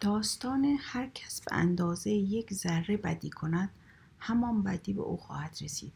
[0.00, 3.70] داستان هر کس به اندازه یک ذره بدی کند
[4.18, 5.92] همان بدی به او خواهد رسید.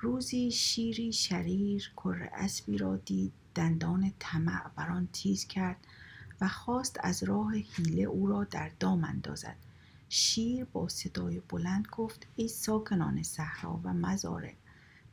[0.00, 5.76] روزی شیری شریر کر اسبی را دید دندان طمع بر آن تیز کرد
[6.40, 9.56] و خواست از راه حیله او را در دام اندازد.
[10.08, 14.54] شیر با صدای بلند گفت ای ساکنان صحرا و مزارع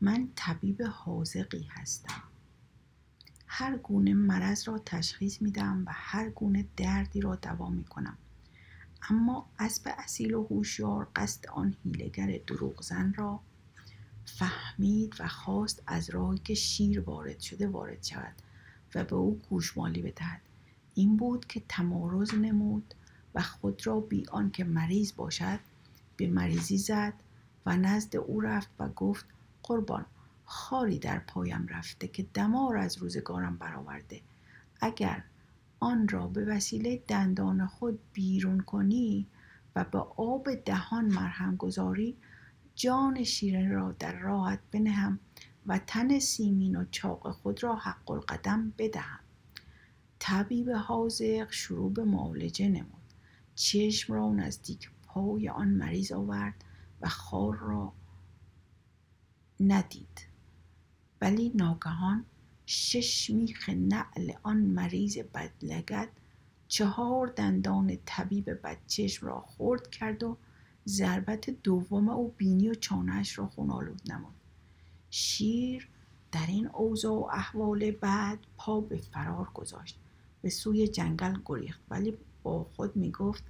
[0.01, 2.23] من طبیب حاضقی هستم.
[3.55, 8.17] هر گونه مرض را تشخیص میدم و هر گونه دردی را دوا می کنم
[9.09, 13.39] اما اسب اصیل و هوشیار قصد آن هیلگر دروغزن را
[14.25, 18.35] فهمید و خواست از راهی که شیر وارد شده وارد شود
[18.95, 20.41] و به او گوشمالی بدهد.
[20.95, 22.93] این بود که تمارز نمود
[23.35, 25.59] و خود را بی آنکه مریض باشد
[26.17, 27.13] به مریضی زد
[27.65, 29.25] و نزد او رفت و گفت
[29.63, 30.05] قربان
[30.53, 34.21] خاری در پایم رفته که دمار از روزگارم برآورده.
[34.81, 35.23] اگر
[35.79, 39.27] آن را به وسیله دندان خود بیرون کنی
[39.75, 42.17] و به آب دهان مرهم گذاری
[42.75, 45.19] جان شیرین را در راحت بنهم
[45.65, 49.19] و تن سیمین و چاق خود را حق القدم بدهم.
[50.19, 53.13] طبیب حاضق شروع به معالجه نمود.
[53.55, 56.63] چشم را نزدیک پای آن مریض آورد
[57.01, 57.93] و خار را
[59.59, 60.32] ندید.
[61.23, 62.25] ولی ناگهان
[62.65, 66.09] شش میخ نعل آن مریض بدلگد
[66.67, 70.37] چهار دندان طبیب بدچشم را خورد کرد و
[70.87, 74.33] ضربت دوم او بینی و چانهش را خونالود نمود.
[75.09, 75.87] شیر
[76.31, 79.99] در این اوضاع و احوال بعد پا به فرار گذاشت.
[80.41, 81.79] به سوی جنگل گریخت.
[81.89, 83.43] ولی با خود می گفت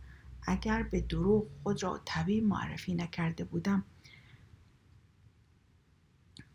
[0.44, 3.84] اگر به دروغ خود را طبیب معرفی نکرده بودم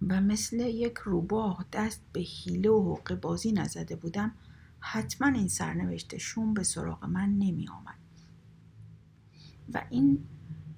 [0.07, 4.35] و مثل یک روباه دست به حیله و حقه بازی نزده بودم
[4.81, 7.99] حتما این سرنوشت شوم به سراغ من نمی آمد.
[9.75, 10.25] و این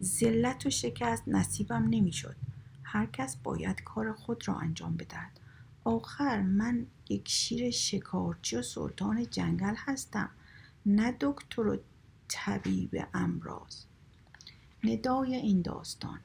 [0.02, 2.36] ذلت و شکست نصیبم نمی شد.
[2.82, 5.40] هر کس باید کار خود را انجام بدهد.
[5.84, 10.30] آخر من یک شیر شکارچی و سلطان جنگل هستم
[10.86, 11.78] نه دکتر و
[12.28, 13.84] طبیب امراض.
[14.84, 16.20] ندای این داستان.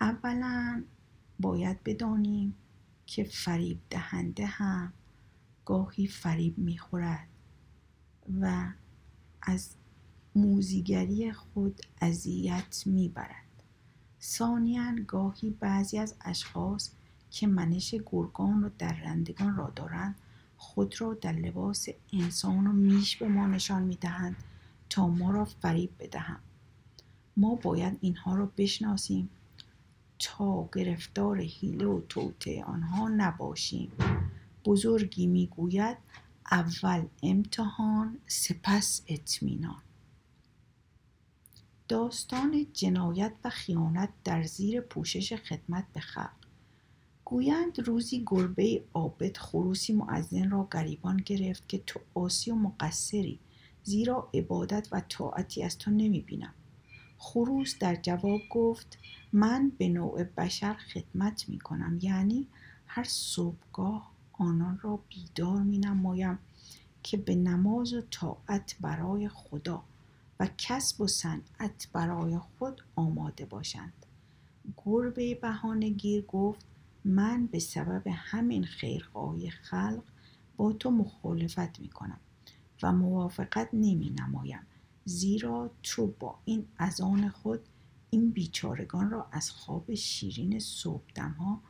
[0.00, 0.84] اولا
[1.40, 2.54] باید بدانیم
[3.06, 4.92] که فریب دهنده هم
[5.64, 7.28] گاهی فریب می‌خورد
[8.40, 8.72] و
[9.42, 9.70] از
[10.34, 13.62] موزیگری خود اذیت می‌برد.
[14.22, 16.90] ثانیا گاهی بعضی از اشخاص
[17.30, 20.14] که منش گرگان و درندگان را دارند
[20.56, 24.36] خود را در لباس انسان و میش به ما نشان می‌دهند
[24.90, 26.42] تا ما را فریب بدهند.
[27.36, 29.30] ما باید اینها را بشناسیم
[30.18, 33.92] تا گرفتار حیله و توته آنها نباشیم.
[34.64, 35.96] بزرگی می‌گوید
[36.50, 39.82] اول امتحان سپس اطمینان.
[41.88, 46.30] داستان جنایت و خیانت در زیر پوشش خدمت به خلق.
[47.24, 53.38] گویند روزی گربه عابد خروسی معزن را گریبان گرفت که تو آسی و مقصری
[53.82, 56.54] زیرا عبادت و طاعتی از تو نمی بینم
[57.18, 58.98] خروس در جواب گفت
[59.32, 62.46] من به نوع بشر خدمت می کنم یعنی
[62.86, 66.38] هر صبحگاه آنان را بیدار می نمایم
[67.02, 69.82] که به نماز و طاعت برای خدا
[70.40, 73.92] و کسب و صنعت برای خود آماده باشند.
[74.76, 76.66] گربه بهانه گیر گفت
[77.04, 80.02] من به سبب همین خیرخواهی خلق
[80.56, 82.20] با تو مخالفت می کنم
[82.82, 84.66] و موافقت نمی نمایم
[85.08, 87.60] زیرا تو با این ازان خود
[88.10, 91.60] این بیچارگان را از خواب شیرین صبحدمها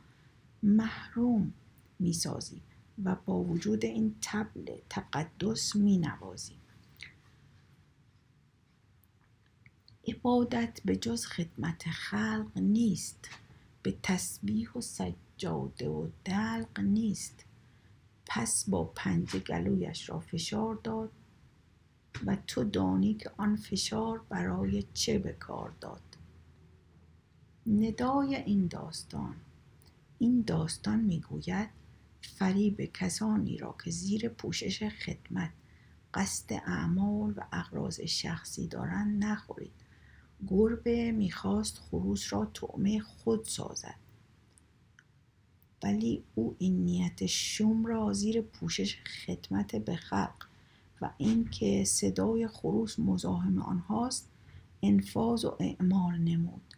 [0.63, 1.53] محروم
[1.99, 2.61] می‌سازی
[3.03, 6.55] و با وجود این تبل تقدس می نوازی
[10.07, 13.29] عبادت به جز خدمت خلق نیست
[13.83, 17.45] به تسبیح و سجاده و دلق نیست.
[18.25, 21.11] پس با پنجه گلویش را فشار داد
[22.25, 26.01] و تو دانی که آن فشار برای چه به کار داد.
[27.67, 29.35] ندای این داستان.
[30.19, 31.69] این داستان می‌گوید
[32.21, 35.51] فریب کسانی را که زیر پوشش خدمت
[36.13, 39.71] قصد اعمال و اغراض شخصی دارند نخورید.
[40.47, 43.99] گربه می‌خواست خروس را طعمه خود سازد.
[45.83, 50.48] ولی او این نیت شوم را زیر پوشش خدمت به خلق
[51.01, 54.29] و اینکه صدای خروس مزاحم آنهاست
[54.83, 56.75] انفاز و اعمال نمود.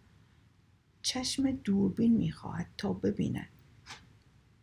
[1.01, 3.49] چشم دوربین می‌خواهد تا ببیند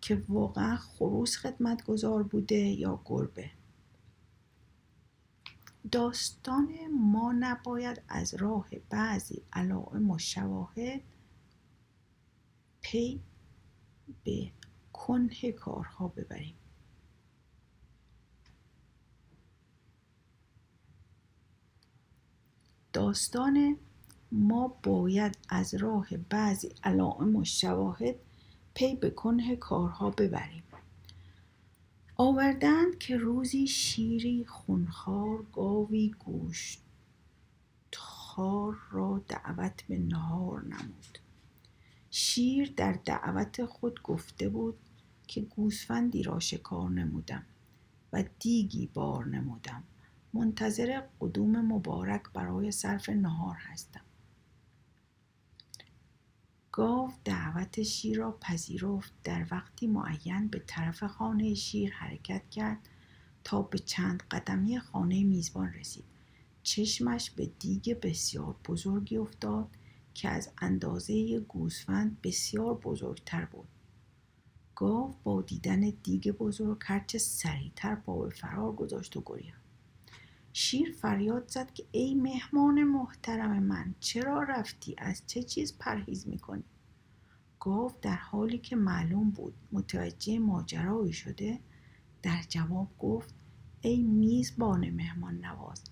[0.00, 3.50] که واقعا خروس خدمتگذار بوده یا گربه.
[5.92, 11.00] داستان ما نباید از راه بعضی علائم و شواهد
[12.80, 13.20] پی
[14.24, 14.52] به
[14.92, 16.57] کنه کارها ببریم.
[23.08, 23.76] داستان
[24.32, 28.14] ما باید از راه بعضی علائم و شواهد
[28.74, 30.62] پی به کنه کارها ببریم.
[32.16, 36.82] آوردند که روزی شیری خونخوار گاوی گوشت
[37.96, 41.18] خار را دعوت به نهار نمود.
[42.10, 44.78] شیر در دعوت خود گفته بود
[45.26, 47.46] که گوسفندی را شکار نمودم
[48.12, 49.82] و دیگی بار نمودم.
[50.32, 54.00] منتظر قدوم مبارک برای صرف نهار هستم.
[56.72, 59.12] گاو دعوت شیر را پذیرفت.
[59.24, 62.88] در وقتی معین به طرف خانه شیر حرکت کرد
[63.44, 66.04] تا به چند قدمی خانه میزبان رسید.
[66.62, 69.68] چشمش به دیگ بسیار بزرگی افتاد
[70.14, 73.68] که از اندازه گوسفند بسیار بزرگتر بود.
[74.74, 79.67] گاو با دیدن دیگ بزرگ هرچه سریعتر پا به فرار گذاشت و گریخت
[80.60, 86.64] شیر فریاد زد که ای مهمان محترم من چرا رفتی؟ از چه چیز پرهیز می‌کنی؟
[87.60, 91.60] گاو در حالی که معلوم بود متوجه ماجرایی شده
[92.22, 93.34] در جواب گفت
[93.80, 95.84] ای میزبان مهمان نواز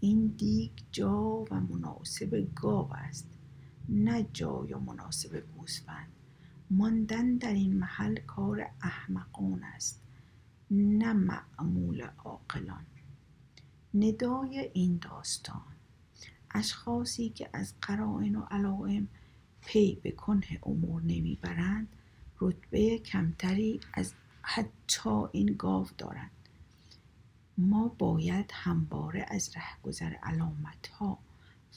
[0.00, 3.28] این دیگ جا و مناسب گاو است
[3.88, 6.12] نه جای و مناسب گوسفند.
[6.70, 10.02] ماندن در این محل کار احمقان است
[10.70, 12.86] نه معمول عاقلان.
[13.94, 15.62] ندای این داستان.
[16.50, 19.08] اشخاصی که از قرائن و علائم
[19.60, 21.88] پی به کنه امور نمی‌برند
[22.40, 24.12] رتبه کمتری از
[24.42, 26.30] حتی این گاو دارند.
[27.58, 31.18] ما باید همواره از رهگذر علامت ها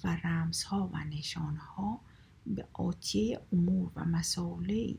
[0.04, 2.00] و رمز ها و نشان ها
[2.46, 4.98] به آتیه امور و مسائلی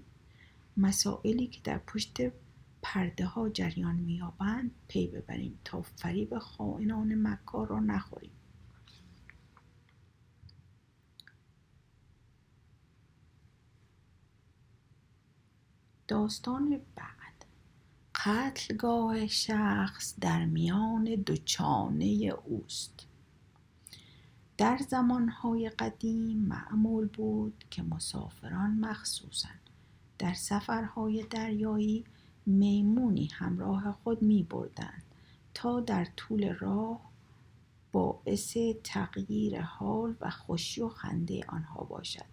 [0.76, 2.20] مسائلی که در پشت
[2.82, 8.30] پرده ها جریان میابند پی ببریم تا فریب خائنان مکار را نخوریم.
[16.08, 17.44] داستان بعد.
[18.14, 23.06] قتلگاه شخص در میان دو چانه اوست.
[24.56, 29.48] در زمانهای قدیم معمول بود که مسافران مخصوصا
[30.18, 32.04] در سفرهای دریایی
[32.48, 35.02] میمونی همراه خود می بردن
[35.54, 37.10] تا در طول راه
[37.92, 42.24] باعث تغییر حال و خوشی و خنده آنها باشد.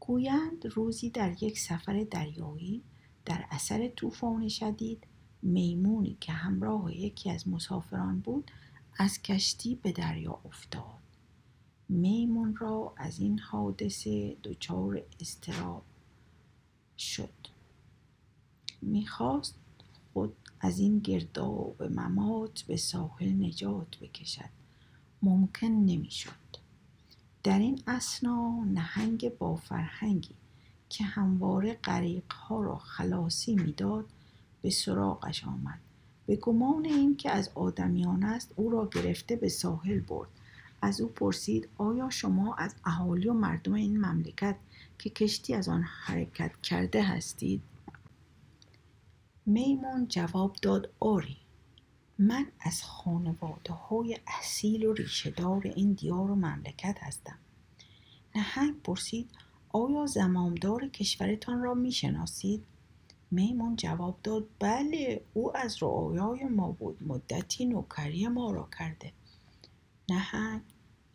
[0.00, 2.82] گویند روزی در یک سفر دریایی
[3.24, 5.06] در اثر طوفان شدید
[5.42, 8.50] میمونی که همراه یکی از مسافران بود
[8.98, 10.98] از کشتی به دریا افتاد.
[11.88, 15.84] میمون را از این حادثه دچار استراب
[16.98, 17.28] شد.
[18.82, 19.54] می‌خواست
[20.12, 24.50] خود از این گرداب ممات به ساحل نجات بکشد.
[25.22, 26.30] ممکن نمی‌شد.
[27.42, 30.34] در این اسنا نهنگ با فرهنگی
[30.88, 34.04] که همواره غریق ها را خلاصی می‌داد
[34.62, 35.80] به سراغش آمد.
[36.26, 40.28] به گمان این که از آدمیان است او را گرفته به ساحل برد.
[40.82, 44.56] از او پرسید آیا شما از اهالی و مردم این مملکت
[44.98, 47.62] که کشتی از آن حرکت کرده هستید؟
[49.46, 51.36] میمون جواب داد آری.
[52.18, 57.38] من از خانواده های اصیل و ریشهدار این دیار و مملکت هستم.
[58.34, 59.30] نهنگ پرسید
[59.68, 62.64] آیا زمامدار کشورتان را می‌شناسید؟
[63.30, 67.02] میمون جواب داد بله او از رعایای ما بود.
[67.06, 69.12] مدتی نوکری ما را کرده.
[70.10, 70.60] نهنگ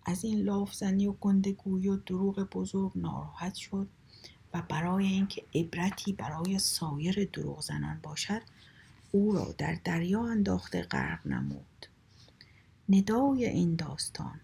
[0.06, 3.88] از این لافزنی و گندگویی و دروغ بزرگ ناراحت شد
[4.54, 8.42] و برای اینکه عبرتی برای سایر دروغ زنان باشد
[9.12, 11.88] او را در دریا انداخته غرق نمود.
[12.90, 14.40] ندای این داستان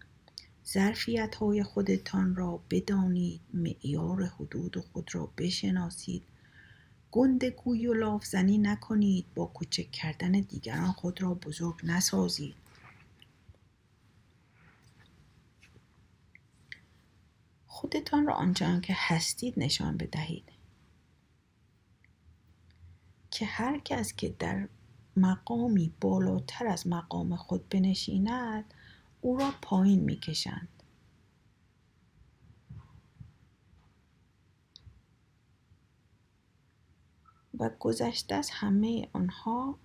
[0.66, 6.22] ظرفیت های خودتان را بدانید معیار حدود خود را بشناسید.
[7.10, 12.54] گندگویی و لافزنی نکنید با کوچک کردن دیگران خود را بزرگ نسازید.
[17.80, 20.52] خودتان را آنچنان که هستید نشان بدهید.
[23.30, 24.68] که هر کس که در
[25.16, 28.74] مقامی بالاتر از مقام خود بنشیند
[29.20, 30.68] او را پایین می‌کشند.
[37.58, 39.78] و گذشته از همه آنها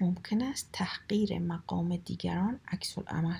[0.00, 2.98] ممکن است تحقیر مقام دیگران عکس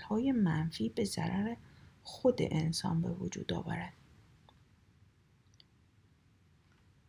[0.08, 1.56] های منفی به ضرر
[2.02, 3.99] خود انسان به وجود آورد.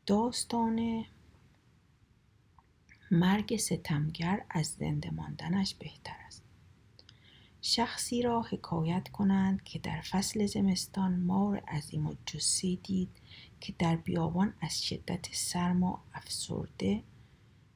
[0.05, 1.05] داستان
[3.11, 6.43] مرگ ستمگر از زنده ماندنش بهتر است.
[7.61, 13.09] شخصی را حکایت کنند که در فصل زمستان مار عظیم و جسی دید
[13.59, 17.03] که در بیابان از شدت سرما افسرده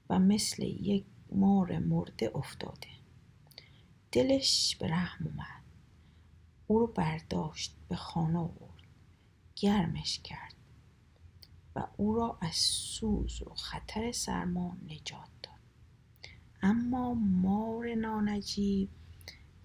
[0.09, 2.89] و مثل یک مار مرده افتاده.
[4.11, 5.63] دلش به رحم اومد.
[6.67, 8.83] او رو برداشت به خانه آورد.
[9.55, 10.54] گرمش کرد.
[11.75, 15.55] و او را از سوز و خطر سرما نجات داد.
[16.61, 18.89] اما مار نانجیب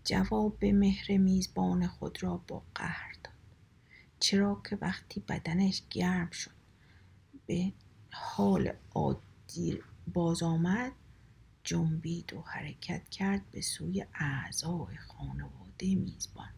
[0.05, 3.35] جواب مهر میزبان خود را با قهر داد
[4.21, 6.50] چرا که وقتی بدنش گرم شد
[7.47, 7.73] به
[8.12, 9.79] حال عادی
[10.12, 10.93] باز آمد
[11.64, 16.50] جنبید و حرکت کرد به سوی اعضای خانواده میزبان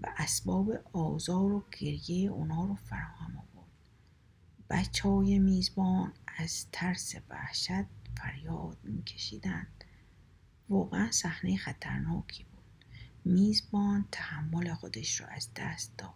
[0.00, 3.55] و اسباب آزار و گریه اونا رو فراهم آورد.
[4.70, 7.84] بچه های میزبان از ترس وحشت
[8.16, 9.84] فریاد میکشیدند.
[10.68, 12.84] واقعا صحنه خطرناکی بود.
[13.24, 16.14] میزبان تحمل خودش را از دست داد.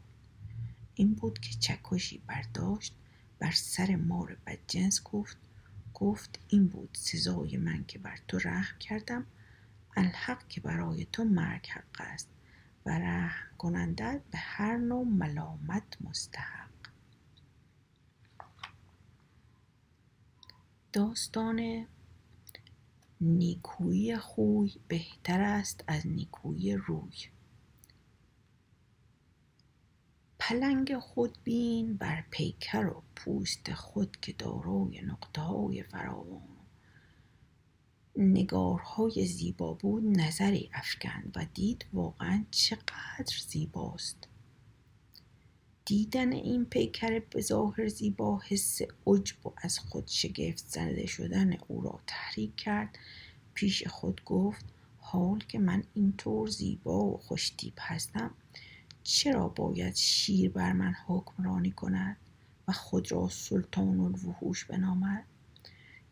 [0.94, 2.94] این بود که چکشی برداشت
[3.38, 5.36] بر سر مار بدجنس گفت
[5.94, 9.26] گفت این بود سزای من که بر تو رحم کردم.
[9.96, 12.28] الحق که برای تو مرگ حق است
[12.86, 16.59] و رحم کننده به هر نوع ملامت مستحق
[20.92, 21.86] داستان
[23.20, 27.16] نیکویی خوی بهتر است از نیکویی روی.
[30.38, 36.48] پلنگ خودبین بر پیکر و پوست خود که دارای نقطه های فراوان.
[38.16, 44.29] نگارهای زیبا بود نظری افکند و دید واقعا چقدر زیباست.
[45.84, 51.80] دیدن این پیکر به ظاهر زیبا حس عجب و از خود شگفت زده شدن او
[51.80, 52.98] را تحریک کرد.
[53.54, 54.64] پیش خود گفت
[54.98, 58.30] حال که من اینطور زیبا و خوشتیب هستم
[59.02, 62.16] چرا باید شیر بر من حکمرانی کند
[62.68, 65.24] و خود را سلطان الوحوش بنامد؟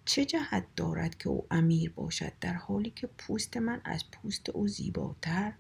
[0.05, 4.69] چه جهت دارد که او امیر باشد در حالی که پوست من از پوست او
[4.69, 5.53] زیباتر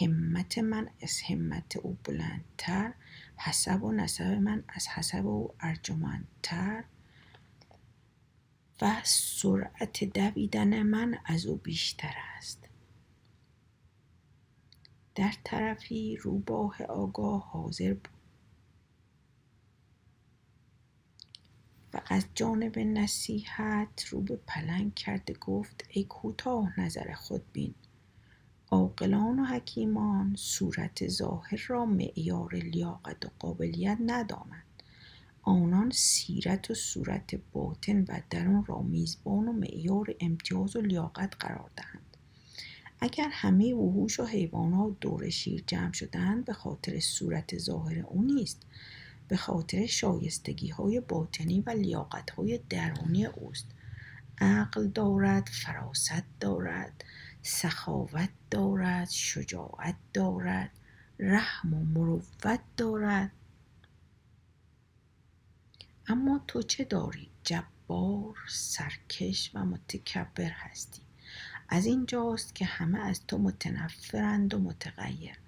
[0.00, 2.92] همت من از همت او بلندتر
[3.42, 6.84] حسب و نسب من از حسب او ارجمندتر
[8.82, 12.68] و سرعت دویدن من از او بیشتر است.
[15.14, 18.08] در طرفی روباه آگاه حاضر بود.
[21.92, 27.74] و از جانب نصیحت رو به پلنگ کرده گفت ای کوتاه نظر خود بین.
[28.72, 34.82] عاقلان و حکیمان صورت ظاهر را معیار لیاقت و قابلیت ندانند.
[35.42, 41.70] آنان سیرت و صورت باطن و درون را میزبان و معیار امتیاز و لیاقت قرار
[41.76, 42.16] دهند.
[43.00, 48.62] اگر همه وحوش و حیوانات دور شیر جمع شدند به خاطر صورت ظاهر او نیست.
[49.28, 53.66] به خاطر شایستگی های باطنی و لیاقت های درونی اوست.
[54.38, 57.04] عقل دارد فراست دارد.
[57.42, 60.70] سخاوت دارد شجاعت دارد
[61.18, 63.30] رحم و مروت دارد.
[66.06, 71.02] اما تو چه داری؟ جبار سرکش و متکبر هستی.
[71.68, 75.38] از اینجاست که همه از تو متنفرند و متغیر.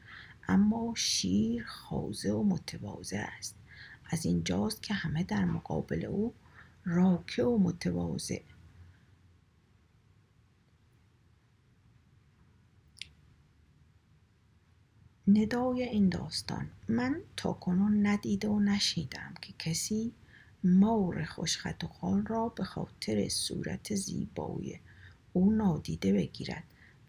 [0.48, 3.56] اما شیر خوزه و متواضع است.
[4.10, 6.34] از اینجاست که همه در مقابل او
[6.84, 8.42] راکه و متواضع.
[15.32, 16.68] ندای این داستان.
[16.88, 20.12] من تا کنون ندیده و نشیدم که کسی
[20.64, 24.80] مار خوشخط و خال را به خاطر صورت زیبایی
[25.32, 26.64] او نادیده بگیرد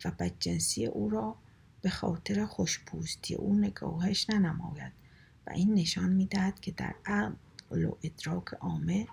[0.06, 1.36] و بدجنسی او را
[1.82, 4.92] به خاطر خوشپوستی او نگاهش ننماید
[5.48, 9.08] و این نشان می‌دهد که در عقل و ادراک عامه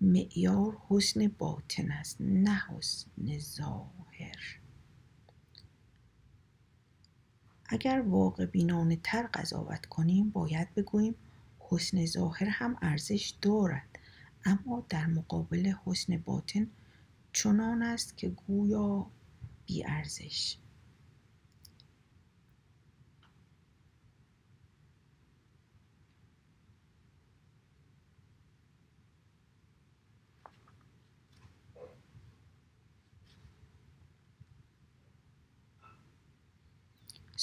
[0.00, 4.61] معیار حسن باطن است نه حسن ظاهر.
[7.72, 11.14] اگر واقع بینانه تر قضاوت کنیم باید بگوییم
[11.58, 13.98] حسن ظاهر هم ارزش دارد.
[14.44, 16.66] اما در مقابل حسن باطن
[17.32, 19.06] چنان است که گویا
[19.66, 20.56] بی ارزش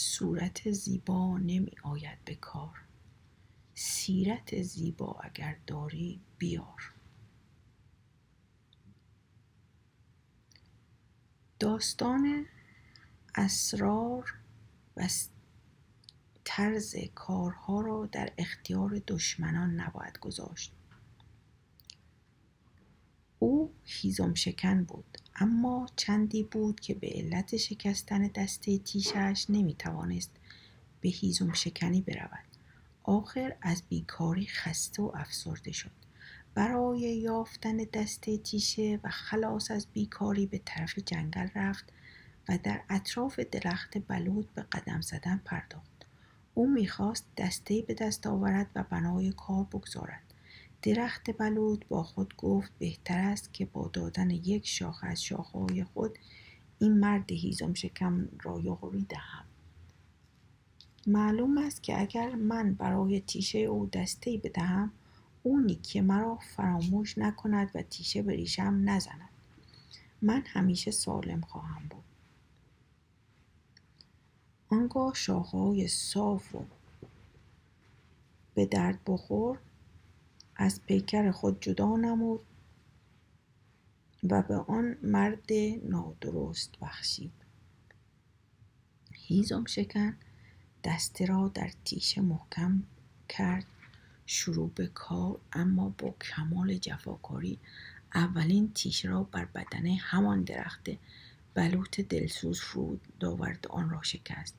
[0.02, 2.82] صورت زیبا نمی آید به کار.
[3.76, 6.94] سیرت زیبا اگر داری بیار.
[11.60, 12.46] داستان
[13.36, 14.34] اسرار
[14.98, 15.10] و
[16.44, 20.74] طرز کارها را در اختیار دشمنان نباید گذاشت.
[23.40, 30.32] او هیزم شکن بود اما چندی بود که به علت شکستن دسته تیشش نمی توانست
[31.02, 32.46] به هیزم شکنی برود.
[33.04, 35.92] آخر از بیکاری خسته و افسرده شد.
[36.54, 41.94] برای یافتن دسته تیشه و خلاص از بیکاری به طرف جنگل رفت
[42.50, 46.06] و در اطراف درخت بلود به قدم زدن پرداخت.
[46.54, 50.29] او می‌خواست دسته به دست آورد و بنای کار بگذارد.
[50.82, 56.20] درخت بلود با خود گفت بهتر است که با دادن یک شاخه از شاخههای خود
[56.80, 59.46] این مرد هیزم شکم را یاری دهم.
[61.08, 64.92] معلوم است که اگر من برای تیشه او دسته بدهم
[65.44, 69.30] او نیکی مرا فراموش نکند و تیشه به ریشم نزند.
[70.22, 72.04] من همیشه سالم خواهم بود.
[74.70, 76.66] آنگاه شاخههای صاف و
[78.54, 79.60] به درد بخور
[80.62, 82.42] از پیکر خود جدا نمود
[84.24, 85.50] و به آن مرد
[85.84, 87.32] نادرست بخشید.
[89.14, 90.18] هیزم شکن
[90.84, 92.84] دسته را در تیشه محکم
[93.30, 93.66] کرد
[94.26, 97.60] شروع به کار اما با کمال جفاکاری
[98.16, 100.90] اولین تیشه را بر بدن همان درخت
[101.54, 104.59] بلوط دلسوز فرود داورد آن را شکست.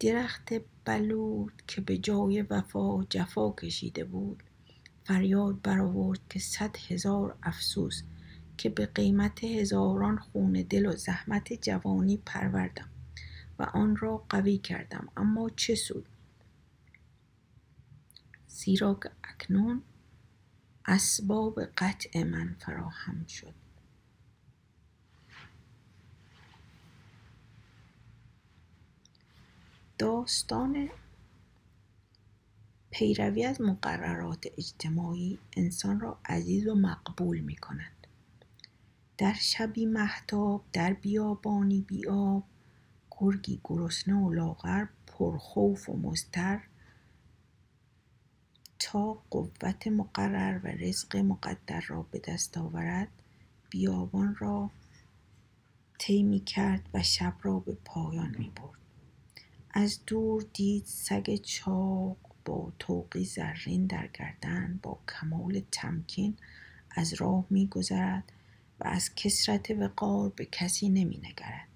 [0.00, 4.42] درخت بلوط که به جای وفا جفا کشیده بود
[5.04, 8.02] فریاد برآورد که صد هزار افسوس
[8.56, 12.88] که به قیمت هزاران خون دل و زحمت جوانی پروردم
[13.58, 15.08] و آن را قوی کردم.
[15.16, 16.08] اما چه سود؟
[18.48, 19.82] زیرا که اکنون
[20.86, 23.65] اسباب قطع من فراهم شد.
[29.98, 30.88] داستان
[32.90, 38.06] پیروی از مقررات اجتماعی انسان را عزیز و مقبول می کند.
[39.18, 42.44] در شبی محتاب در بیابانی بیاب
[43.10, 46.60] گرگی گرسنه و لاغر پرخوف و مستر
[48.78, 53.08] تا قوت مقرر و رزق مقدر را به دست آورد
[53.70, 54.70] بیابان را
[55.98, 58.85] طی کرد و شب را به پایان می برد.
[59.78, 66.36] از دور دید سگ چاق با توقی زرین در گردن با کمال تمکین
[66.90, 68.32] از راه میگذرد
[68.80, 71.68] و از کسرت وقار به کسی نمی نگرد.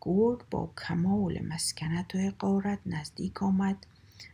[0.00, 3.86] گرگ با کمال مسکنت و حقارت نزدیک آمد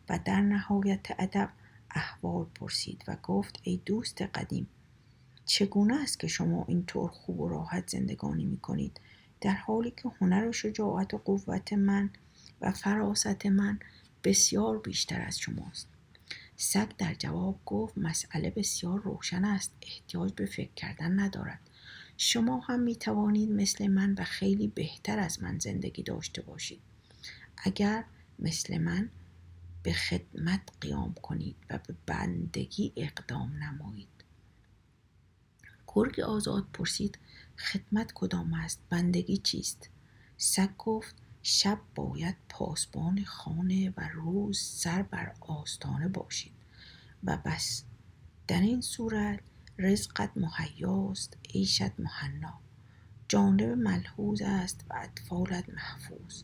[0.08, 1.50] و در نهایت ادب
[1.90, 4.66] احوال پرسید و گفت ای دوست قدیم
[5.44, 9.00] چگونه است که شما اینطور خوب و راحت زندگانی می کنید
[9.40, 12.10] در حالی که هنر و شجاعت و قوت من
[12.60, 13.78] و فراست من
[14.24, 15.88] بسیار بیشتر از شماست.
[16.56, 21.60] سگ در جواب گفت مسئله بسیار روشن است احتیاج به فکر کردن ندارد.
[22.16, 26.80] شما هم می توانید مثل من و خیلی بهتر از من زندگی داشته باشید.
[27.56, 28.04] اگر
[28.38, 29.10] مثل من
[29.82, 34.08] به خدمت قیام کنید و به بندگی اقدام نمایید.
[35.86, 37.18] گرگ آزاد پرسید
[37.58, 39.90] خدمت کدام است؟ بندگی چیست؟
[40.36, 46.52] سگ گفت شب باید پاسبان خانه و روز سر بر آستانه باشید
[47.24, 47.84] و بس.
[48.48, 49.40] در این صورت
[49.78, 52.60] رزقت مهیاست عیشت مهنا.
[53.28, 56.42] جانب ملحوظ است و اطفالت محفوظ.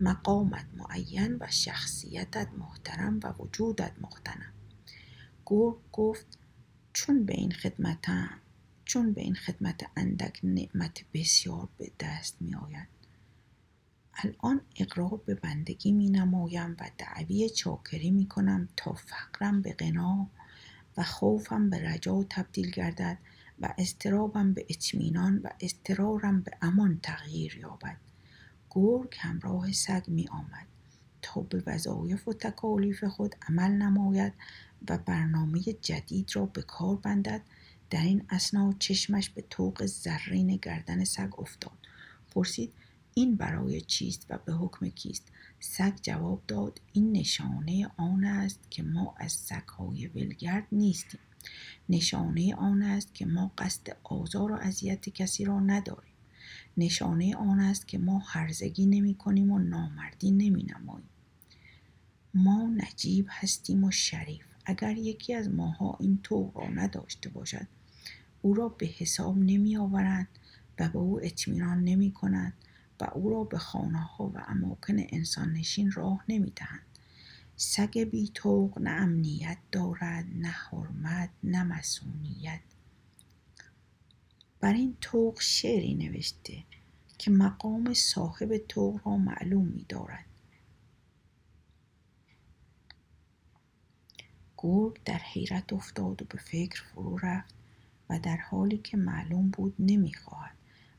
[0.00, 4.52] مقامت معین و شخصیتت محترم و وجودت مختنم
[5.46, 6.38] گرگ گفت
[6.92, 8.40] چون به این خدمتم
[8.84, 12.88] چون به این خدمت اندک نعمت بسیار به دست می آید
[14.14, 20.26] الان اقرار به بندگی می نمایم و دعوی چاکری می کنم تا فقرم به غنا
[20.96, 23.18] و خوفم به رجا تبدیل گردد
[23.60, 27.96] و استرابم به اطمینان و استرارم به امان تغییر یابد.
[28.70, 30.66] گرگ همراه سگ می آمد
[31.22, 34.32] تا به وظایف و تکالیف خود عمل نماید
[34.88, 37.42] و برنامه جدید را به کار بندد.
[37.90, 41.78] در این اسنا چشمش به توق زرین گردن سگ افتاد.
[42.34, 42.72] پرسید
[43.14, 48.82] این برای چیست و به حکم کیست؟ سگ جواب داد این نشانه آن است که
[48.82, 51.20] ما از سگهای ولگرد نیستیم.
[51.88, 56.12] نشانه آن است که ما قصد آزار و اذیت کسی را نداریم.
[56.76, 61.08] نشانه آن است که ما هرزگی نمی کنیم و نامردی نمی نماییم.
[62.34, 64.44] ما نجیب هستیم و شریف.
[64.66, 67.66] اگر یکی از ماها این طوق را نداشته باشد
[68.42, 70.28] او را به حساب نمی آورند
[70.78, 72.52] و به او اطمینان نمی کنند.
[73.02, 76.86] و او را به خانه ها و اماکن انسان نشین راه نمی دهند
[77.56, 82.60] سگ بی توق نه امنیت دارد نه حرمت نه مسئولیت.
[84.60, 86.64] بر این توق شعری نوشته
[87.18, 90.24] که مقام صاحب توق را معلوم می دارد
[94.56, 97.54] گرگ در حیرت افتاد و به فکر فرو رفت
[98.10, 100.56] و در حالی که معلوم بود نمی‌خواهد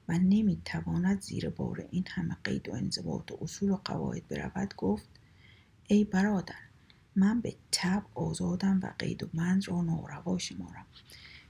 [0.08, 5.10] و نمی‌تواند زیر بار این همه قید و انضباط و اصول و قواعد برود گفت
[5.88, 6.56] ای برادر
[7.16, 10.86] من به تب آزادم و قید و بند را ناروا شمارم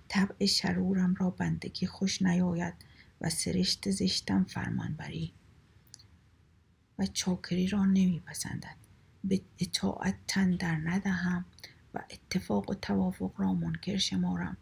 [0.07, 2.73] طبع شرورم را بندگی خوش نیاید
[3.21, 5.33] و سرشت زشتم فرمانبری.
[6.99, 8.75] و چاکری را نمیپسندد.
[9.23, 11.45] به اطاعت تن در ندهم
[11.93, 14.57] و اتفاق و توافق را منکر شمارم.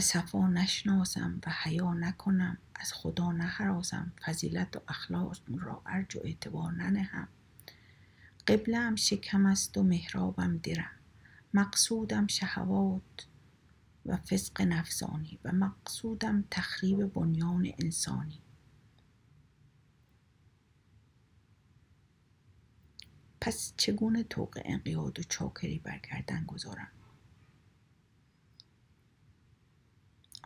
[0.00, 6.72] صفا نشناسم و حیا نکنم از خدا نهرازم فضیلت و اخلاق را ارج و اعتبار
[6.72, 7.28] ننهم.
[8.46, 10.90] قبلم شکم است و محرابم درم.
[11.54, 13.26] مقصودم شهوات
[14.06, 18.40] و فسق نفسانی و مقصودم تخریب بنیان انسانی.
[23.40, 26.97] پس چگونه طوق انقیاد و چاکری برگردن گذارم؟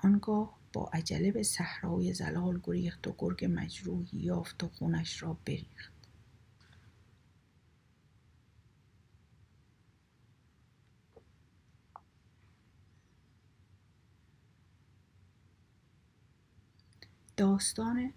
[0.04, 5.92] آنگاه با عجله به صحرای زلال گریخت و گرگ مجروحی یافت و خونش را بریخت.
[17.36, 18.12] داستان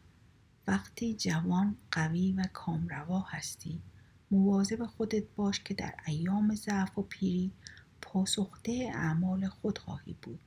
[0.67, 3.81] وقتی جوان قوی و کامروا هستی
[4.31, 7.51] مواظب خودت باش که در ایام ضعف و پیری
[8.01, 10.39] پاسخده اعمال خود خواهی بود.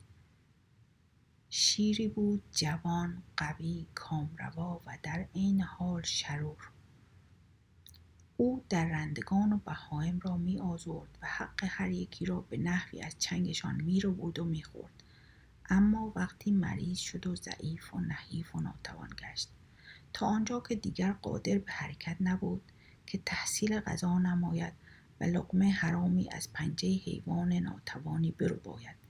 [1.50, 6.70] شیری بود جوان قوی کامروا و در عین حال شرور.
[8.37, 13.02] او در رندگان و بهایم را می آزرد و حق هر یکی را به نحوی
[13.02, 15.02] از چنگشان می رو بود و می خورد.
[15.70, 19.48] اما وقتی مریض شد و ضعیف و نحیف و ناتوان گشت.
[20.12, 22.62] تا آنجا که دیگر قادر به حرکت نبود
[23.06, 24.72] که تحصیل غذا نماید
[25.20, 29.08] و لقمه حرامی از پنجه حیوان ناتوانی برو باید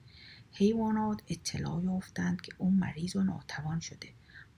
[0.52, 4.08] حیوانات اطلاع یافتند که او مریض و ناتوان شده.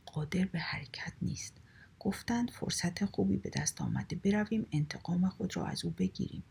[0.07, 1.55] قادر به حرکت نیست.
[1.99, 4.17] گفتند فرصت خوبی به دست آمده.
[4.17, 6.43] برویم انتقام خود را از او بگیریم.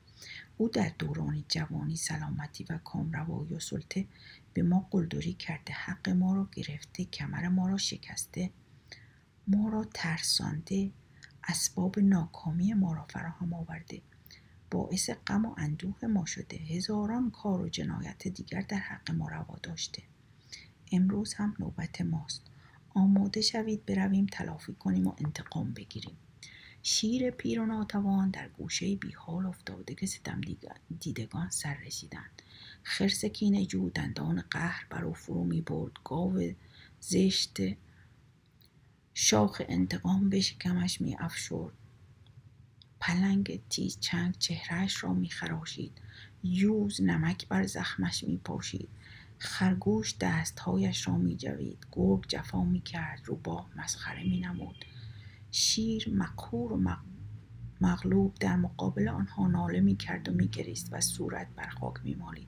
[0.57, 4.07] او در دوران جوانی سلامتی و کامروایی و سلطه
[4.53, 5.73] به ما قلدری کرده.
[5.73, 7.05] حق ما را گرفته.
[7.05, 8.51] کمر ما را شکسته.
[9.47, 10.91] ما را ترسانده.
[11.47, 14.01] اسباب ناکامی ما را فراهم آورده.
[14.71, 16.57] باعث غم و اندوه ما شده.
[16.57, 20.03] هزاران کار و جنایت دیگر در حق ما روا داشته.
[20.91, 22.41] امروز هم نوبت ماست.
[22.89, 26.17] آماده شوید برویم تلافی کنیم و انتقام بگیریم.
[26.83, 30.41] شیر پیر و ناتوان در گوشه بیحال افتاده که ستم
[30.99, 32.41] دیدگان سر رسیدند.
[32.83, 35.91] خرس کینه جو دندان قهر بر او فرو می برد.
[36.03, 36.51] گاو
[36.99, 37.57] زشت
[39.13, 41.73] شاخ انتقام به شکمش می افشرد.
[42.99, 46.01] پلنگ تیز چنگ چهرهش را می خراشید
[46.43, 48.89] یوز نمک بر زخمش می پاشید
[49.37, 54.85] خرگوش دستهایش را می جوید گرگ جفا می کرد روباه مسخره می نمود
[55.51, 56.95] شیر مقهور و
[57.81, 62.15] مغلوب در مقابل آنها ناله می کرد و می گریست و صورت بر خاک می
[62.15, 62.47] مالید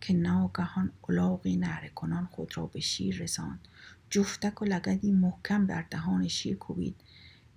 [0.00, 3.68] که ناگهان الاغی نهره کنان خود را به شیر رساند.
[4.10, 6.96] جفتک و لگدی محکم در دهان شیر کوبید.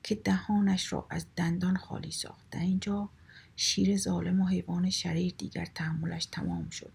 [0.08, 2.50] که دهانش را از دندان خالی ساخت.
[2.52, 3.10] در اینجا
[3.56, 6.92] شیر ظالم و حیوان شریر دیگر تحملش تمام شد.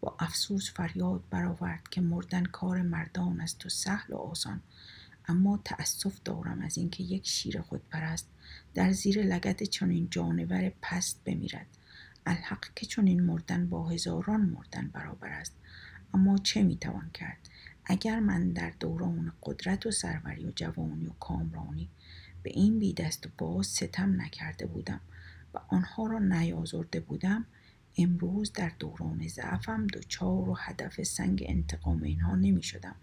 [0.00, 4.60] با افسوس فریاد برآورد که مردن کار مردان است و سهل و آسان.
[5.28, 8.28] اما تأسف دارم از اینکه یک شیر خودپرست
[8.74, 11.66] در زیر لگت چنین جانور پست بمیرد.
[12.26, 15.52] الحق که چنین مردن با هزاران مردن برابر است.
[16.14, 17.38] اما چه می‌توان کرد؟
[17.84, 21.88] اگر من در دوران قدرت و سروری و جوانی و کامرانی
[22.42, 25.00] به این بی دست و باز ستم نکرده بودم
[25.54, 27.46] و آنها را نیازرده بودم.
[27.98, 32.94] امروز در دوران ضعفم دچار و هدف سنگ انتقام اینها نمی شدم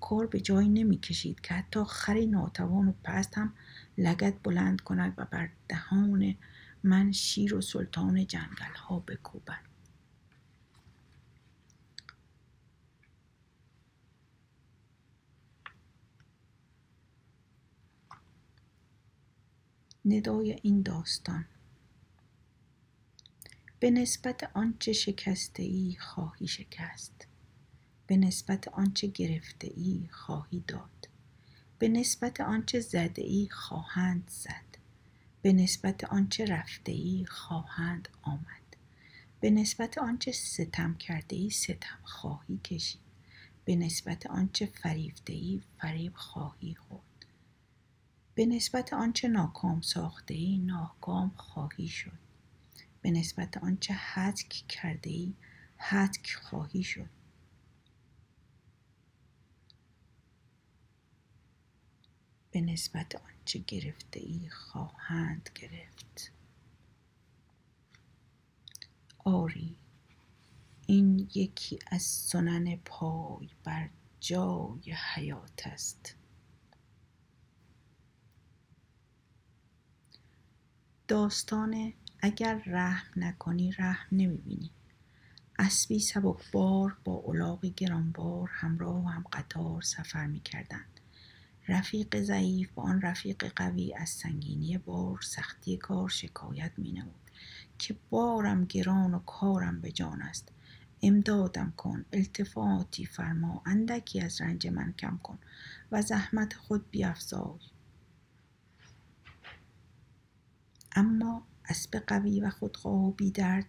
[0.00, 3.52] کار به جایی نمی کشید که حتی خری ناتوان و پست هم
[3.98, 6.34] لگت بلند کند و بر دهان
[6.84, 9.71] من شیر و سلطان جنگل ها بکوبد.
[20.04, 21.44] ندای این داستان.
[23.80, 27.26] به نسبت آنچه شکسته ای خواهی شکست.
[28.06, 31.08] به نسبت آنچه گرفته ای خواهی داد.
[31.78, 34.78] به نسبت آنچه زده ای خواهند زد.
[35.42, 38.76] به نسبت آنچه رفته ای خواهند آمد.
[39.40, 43.00] به نسبت آنچه ستم کرده ای ستم خواهی کشید.
[43.64, 47.11] به نسبت آنچه فریفته ای فریب خواهی خورد.
[48.34, 52.18] به نسبت آنچه ناکام ساخته ای ناکام خواهی شد.
[53.02, 55.34] به نسبت آنچه حتک کرده ای
[55.76, 57.10] حتک خواهی شد.
[62.50, 66.32] به نسبت آنچه گرفته ای خواهند گرفت.
[69.24, 69.76] آری
[70.86, 73.88] این یکی از سنن پای بر
[74.20, 76.14] جای حیات است.
[81.08, 84.70] داستان اگر رحم نکنی رحم نمی‌بینی.
[85.58, 86.04] اسبی
[86.52, 91.00] بار با الاغی گرانبار همراه و هم قطار سفر می‌کردند.
[91.68, 97.02] رفیق ضعیف با آن رفیق قوی از سنگینی بار سختی کار شکایت می
[97.78, 100.48] که بارم گران و کارم به جان است.
[101.02, 105.38] امدادم کن التفاتی فرما اندکی از رنج من کم کن
[105.92, 107.71] و زحمت خود بیافزای
[110.96, 113.66] اما اسب قوی و خودخواه و بیدرد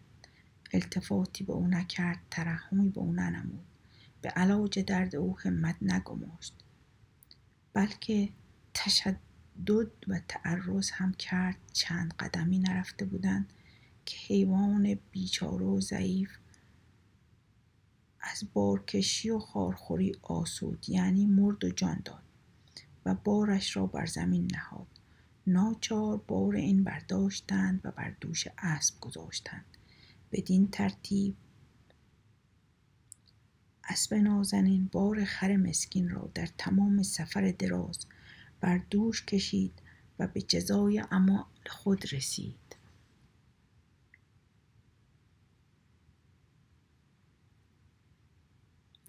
[0.74, 3.66] التفاتی به او نکرد ترحمی به او ننمود.
[4.22, 6.64] به علاج درد او همت نگماشت.
[7.74, 8.30] بلکه
[8.74, 11.58] تشدد و تعرض هم کرد.
[11.74, 13.54] چند قدمی نرفته بودند
[14.06, 16.38] که حیوان بیچاره و ضعیف
[18.22, 22.24] از بارکشی و خارخوری آسود یعنی مرد و جان داد
[23.06, 24.92] و بارش را بر زمین نهاد.
[25.47, 29.65] ناچار بار این برداشتند و بر دوش اسب گذاشتند.
[30.32, 31.36] بدین ترتیب
[33.89, 38.06] اسب نازنین بار خر مسکین را در تمام سفر دراز
[38.62, 39.82] بر دوش کشید
[40.19, 42.75] و به جزای اما خود رسید.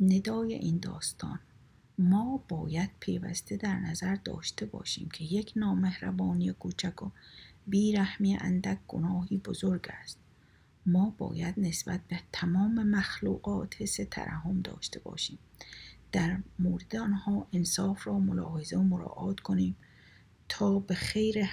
[0.00, 1.40] ندای این داستان
[1.98, 7.10] ما باید پیوسته در نظر داشته باشیم که یک نامهربانی کوچک و
[7.66, 10.18] بیرحمی اندک گناهی بزرگ است.
[10.86, 15.38] ما باید نسبت به تمام مخلوقات حس ترحم داشته باشیم.
[16.12, 19.76] در مورد آنها انصاف را ملاحظه و مراعات کنیم
[20.48, 21.44] تا به خیر